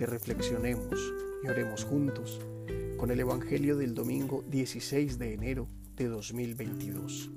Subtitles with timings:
[0.00, 0.98] que reflexionemos
[1.44, 2.40] y oremos juntos
[2.96, 7.30] con el Evangelio del domingo 16 de enero de 2022,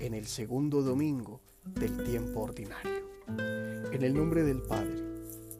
[0.00, 3.06] en el segundo domingo del tiempo ordinario.
[3.28, 5.00] En el nombre del Padre,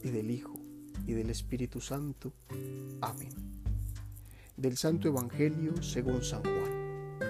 [0.02, 0.58] y del Hijo,
[1.06, 2.32] y del Espíritu Santo.
[3.02, 3.30] Amén.
[4.56, 7.20] Del Santo Evangelio según San Juan.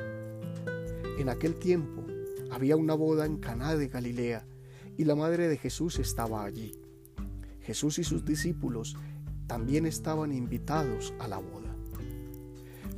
[1.19, 2.03] En aquel tiempo
[2.51, 4.47] había una boda en Caná de Galilea,
[4.97, 6.86] y la madre de Jesús estaba allí.
[7.67, 8.97] Jesús y sus discípulos
[9.49, 11.75] también estaban invitados a la boda.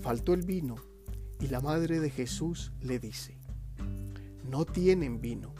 [0.02, 0.76] Faltó el vino
[1.40, 3.38] y la madre de Jesús le dice,
[4.50, 5.54] no tienen vino.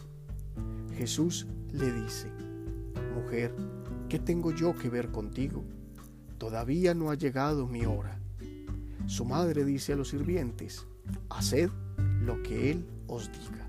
[0.94, 2.30] Jesús le dice,
[3.14, 3.54] mujer,
[4.10, 5.64] ¿qué tengo yo que ver contigo?
[6.36, 8.20] Todavía no ha llegado mi hora.
[9.06, 10.86] Su madre dice a los sirvientes,
[11.30, 11.70] haced
[12.20, 13.67] lo que él os diga.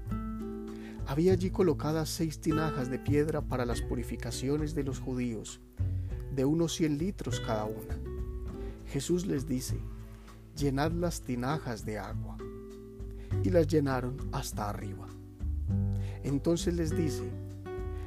[1.09, 5.59] Había allí colocadas seis tinajas de piedra para las purificaciones de los judíos,
[6.35, 7.97] de unos cien litros cada una.
[8.85, 9.79] Jesús les dice,
[10.55, 12.37] llenad las tinajas de agua.
[13.43, 15.07] Y las llenaron hasta arriba.
[16.23, 17.27] Entonces les dice,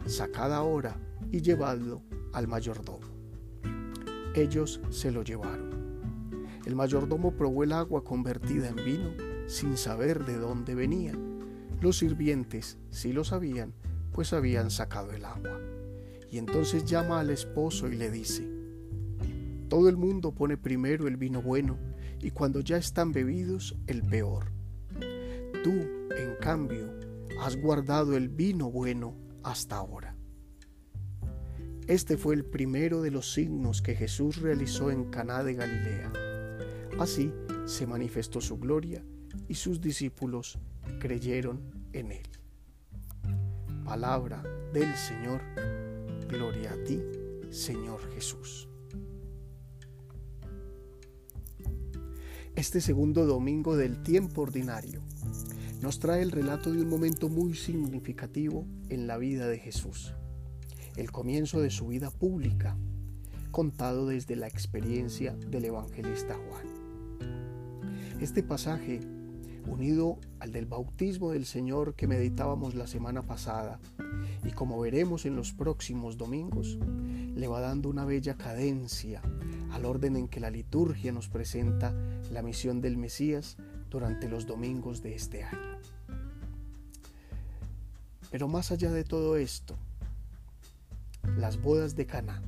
[0.07, 0.97] sacad ahora
[1.33, 3.01] y llevadlo al mayordomo.
[4.37, 5.73] Ellos se lo llevaron.
[6.65, 9.11] El mayordomo probó el agua convertida en vino
[9.49, 11.19] sin saber de dónde venía
[11.83, 13.75] los sirvientes sí lo sabían,
[14.13, 15.61] pues habían sacado el agua.
[16.31, 18.49] Y entonces llama al esposo y le dice,
[19.69, 21.77] todo el mundo pone primero el vino bueno
[22.21, 24.53] y cuando ya están bebidos el peor.
[25.65, 26.89] Tú, en cambio,
[27.41, 30.17] has guardado el vino bueno hasta ahora.
[31.89, 36.13] Este fue el primero de los signos que Jesús realizó en Caná de Galilea.
[37.01, 37.33] Así
[37.67, 39.05] se manifestó su gloria
[39.53, 40.59] y sus discípulos
[40.99, 41.61] creyeron
[41.93, 42.23] en él.
[43.85, 45.43] Palabra del Señor,
[46.27, 46.99] gloria a ti,
[47.51, 48.67] Señor Jesús.
[52.57, 55.03] Este segundo domingo del tiempo ordinario
[55.83, 60.15] nos trae el relato de un momento muy significativo en la vida de Jesús,
[60.97, 62.79] el comienzo de su vida pública,
[63.51, 66.65] contado desde la experiencia del evangelista Juan.
[68.19, 69.01] Este pasaje
[69.67, 73.81] unido al del bautismo del Señor que meditábamos la semana pasada
[74.45, 76.79] y como veremos en los próximos domingos,
[77.35, 79.23] le va dando una bella cadencia
[79.71, 81.95] al orden en que la liturgia nos presenta
[82.31, 83.57] la misión del Mesías
[83.91, 85.79] durante los domingos de este año.
[88.31, 89.77] Pero más allá de todo esto,
[91.37, 92.43] las bodas de Caná,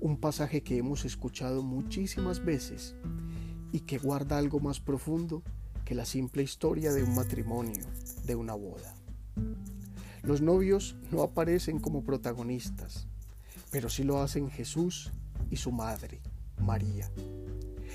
[0.00, 2.94] un pasaje que hemos escuchado muchísimas veces
[3.72, 5.42] y que guarda algo más profundo
[5.86, 7.84] que la simple historia de un matrimonio,
[8.24, 8.92] de una boda.
[10.24, 13.06] Los novios no aparecen como protagonistas,
[13.70, 15.12] pero sí lo hacen Jesús
[15.48, 16.20] y su madre,
[16.60, 17.08] María,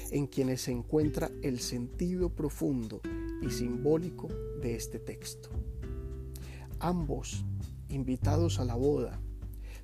[0.09, 3.01] en quienes se encuentra el sentido profundo
[3.41, 4.29] y simbólico
[4.61, 5.49] de este texto.
[6.79, 7.43] Ambos,
[7.89, 9.19] invitados a la boda,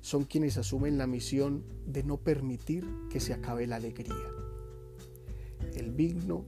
[0.00, 4.32] son quienes asumen la misión de no permitir que se acabe la alegría.
[5.74, 6.46] El vino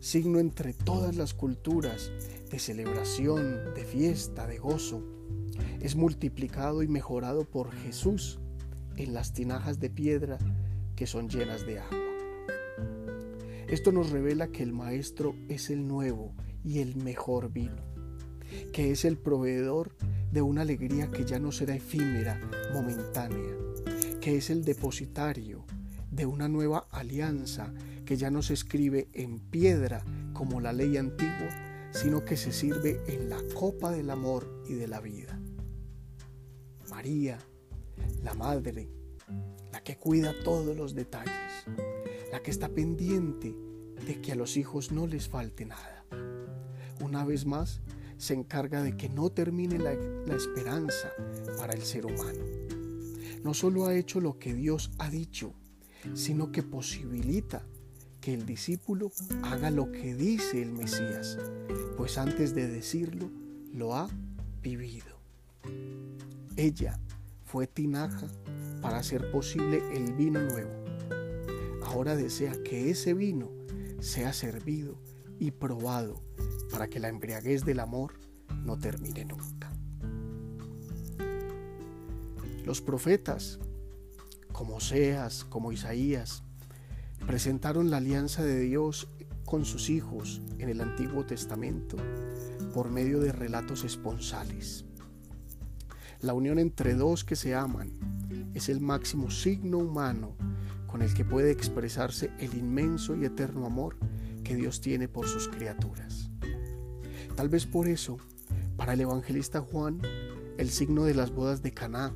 [0.00, 2.10] signo entre todas las culturas
[2.50, 5.02] de celebración, de fiesta, de gozo,
[5.80, 8.40] es multiplicado y mejorado por Jesús
[8.96, 10.38] en las tinajas de piedra
[10.96, 11.98] que son llenas de agua.
[13.68, 16.32] Esto nos revela que el Maestro es el nuevo
[16.64, 17.82] y el mejor vino,
[18.72, 19.94] que es el proveedor
[20.32, 22.40] de una alegría que ya no será efímera,
[22.72, 23.54] momentánea,
[24.20, 25.64] que es el depositario
[26.10, 27.72] de una nueva alianza
[28.10, 31.48] que ya no se escribe en piedra como la ley antigua,
[31.92, 35.38] sino que se sirve en la copa del amor y de la vida.
[36.90, 37.38] María,
[38.24, 38.88] la Madre,
[39.70, 41.64] la que cuida todos los detalles,
[42.32, 43.54] la que está pendiente
[44.04, 46.04] de que a los hijos no les falte nada.
[47.00, 47.80] Una vez más,
[48.16, 51.12] se encarga de que no termine la, la esperanza
[51.56, 52.44] para el ser humano.
[53.44, 55.54] No solo ha hecho lo que Dios ha dicho,
[56.14, 57.64] sino que posibilita
[58.20, 59.10] que el discípulo
[59.42, 61.38] haga lo que dice el Mesías,
[61.96, 63.30] pues antes de decirlo,
[63.72, 64.08] lo ha
[64.62, 65.16] vivido.
[66.56, 66.98] Ella
[67.44, 68.28] fue tinaja
[68.82, 70.70] para hacer posible el vino nuevo.
[71.84, 73.50] Ahora desea que ese vino
[74.00, 74.98] sea servido
[75.38, 76.22] y probado
[76.70, 78.14] para que la embriaguez del amor
[78.64, 79.72] no termine nunca.
[82.64, 83.58] Los profetas,
[84.52, 86.44] como Oseas, como Isaías,
[87.30, 89.06] presentaron la alianza de Dios
[89.44, 91.96] con sus hijos en el Antiguo Testamento
[92.74, 94.84] por medio de relatos esponsales.
[96.22, 97.92] La unión entre dos que se aman
[98.52, 100.34] es el máximo signo humano
[100.88, 103.96] con el que puede expresarse el inmenso y eterno amor
[104.42, 106.32] que Dios tiene por sus criaturas.
[107.36, 108.16] Tal vez por eso,
[108.76, 110.02] para el evangelista Juan,
[110.58, 112.12] el signo de las bodas de Caná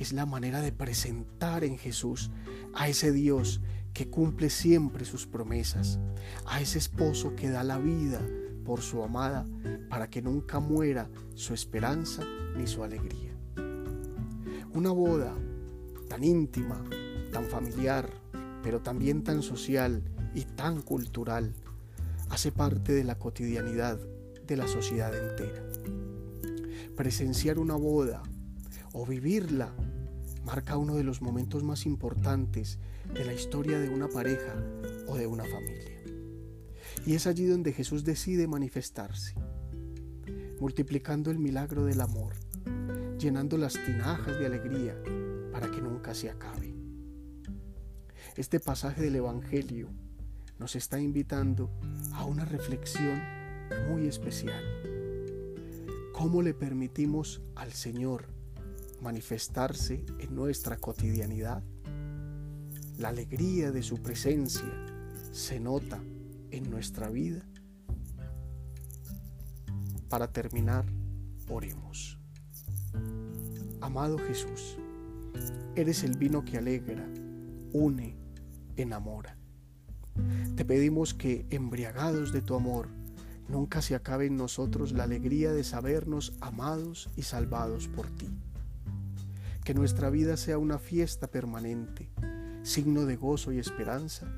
[0.00, 2.32] es la manera de presentar en Jesús
[2.74, 3.60] a ese Dios
[3.96, 5.98] que cumple siempre sus promesas,
[6.44, 8.20] a ese esposo que da la vida
[8.62, 9.46] por su amada
[9.88, 12.22] para que nunca muera su esperanza
[12.58, 13.32] ni su alegría.
[14.74, 15.32] Una boda
[16.10, 16.84] tan íntima,
[17.32, 18.10] tan familiar,
[18.62, 20.02] pero también tan social
[20.34, 21.54] y tan cultural,
[22.28, 23.98] hace parte de la cotidianidad
[24.46, 25.64] de la sociedad entera.
[26.94, 28.22] Presenciar una boda
[28.92, 29.72] o vivirla
[30.46, 32.78] marca uno de los momentos más importantes
[33.12, 34.54] de la historia de una pareja
[35.08, 36.00] o de una familia.
[37.04, 39.34] Y es allí donde Jesús decide manifestarse,
[40.60, 42.34] multiplicando el milagro del amor,
[43.18, 44.96] llenando las tinajas de alegría
[45.50, 46.72] para que nunca se acabe.
[48.36, 49.88] Este pasaje del Evangelio
[50.60, 51.72] nos está invitando
[52.12, 53.20] a una reflexión
[53.88, 54.62] muy especial.
[56.12, 58.35] ¿Cómo le permitimos al Señor
[59.06, 61.62] manifestarse en nuestra cotidianidad.
[62.98, 64.68] La alegría de su presencia
[65.30, 66.02] se nota
[66.50, 67.40] en nuestra vida.
[70.08, 70.86] Para terminar,
[71.48, 72.18] oremos.
[73.80, 74.76] Amado Jesús,
[75.76, 77.06] eres el vino que alegra,
[77.72, 78.16] une,
[78.76, 79.38] enamora.
[80.56, 82.88] Te pedimos que, embriagados de tu amor,
[83.48, 88.36] nunca se acabe en nosotros la alegría de sabernos amados y salvados por ti
[89.66, 92.08] que nuestra vida sea una fiesta permanente,
[92.62, 94.32] signo de gozo y esperanza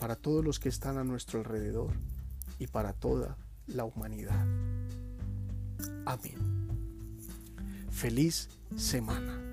[0.00, 1.92] para todos los que están a nuestro alrededor
[2.58, 3.36] y para toda
[3.68, 4.44] la humanidad.
[6.04, 6.66] Amén.
[7.92, 9.47] Feliz semana.